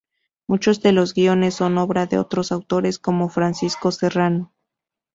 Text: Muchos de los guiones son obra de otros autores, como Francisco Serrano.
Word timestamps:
Muchos 0.47 0.81
de 0.81 0.93
los 0.93 1.13
guiones 1.13 1.53
son 1.53 1.77
obra 1.77 2.07
de 2.07 2.17
otros 2.17 2.51
autores, 2.51 2.97
como 2.97 3.29
Francisco 3.29 3.91
Serrano. 3.91 4.51